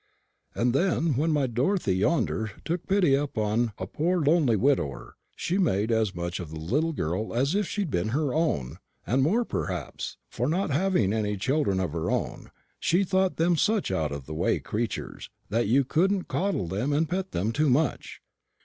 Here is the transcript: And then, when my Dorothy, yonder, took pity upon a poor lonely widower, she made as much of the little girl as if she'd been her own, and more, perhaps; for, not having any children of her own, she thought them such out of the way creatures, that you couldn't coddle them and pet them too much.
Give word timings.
And 0.55 0.73
then, 0.73 1.15
when 1.15 1.31
my 1.31 1.45
Dorothy, 1.45 1.95
yonder, 1.97 2.49
took 2.65 2.87
pity 2.87 3.13
upon 3.13 3.71
a 3.77 3.85
poor 3.85 4.19
lonely 4.19 4.55
widower, 4.55 5.15
she 5.35 5.59
made 5.59 5.91
as 5.91 6.15
much 6.15 6.39
of 6.39 6.49
the 6.49 6.59
little 6.59 6.91
girl 6.91 7.35
as 7.35 7.53
if 7.53 7.67
she'd 7.67 7.91
been 7.91 8.07
her 8.07 8.33
own, 8.33 8.79
and 9.05 9.21
more, 9.21 9.45
perhaps; 9.45 10.17
for, 10.27 10.49
not 10.49 10.71
having 10.71 11.13
any 11.13 11.37
children 11.37 11.79
of 11.79 11.91
her 11.93 12.09
own, 12.09 12.49
she 12.79 13.03
thought 13.03 13.35
them 13.35 13.55
such 13.55 13.91
out 13.91 14.11
of 14.11 14.25
the 14.25 14.33
way 14.33 14.59
creatures, 14.59 15.29
that 15.49 15.67
you 15.67 15.83
couldn't 15.85 16.23
coddle 16.27 16.65
them 16.65 16.93
and 16.93 17.07
pet 17.07 17.29
them 17.29 17.51
too 17.51 17.69
much. 17.69 18.23